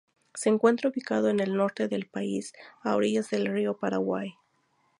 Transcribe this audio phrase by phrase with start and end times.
[0.33, 2.53] Se encuentra ubicado en el norte del país
[2.83, 4.33] a orillas del río Paraguay.